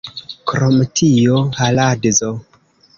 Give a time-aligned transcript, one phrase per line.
[0.51, 2.37] Krom tio haladzo!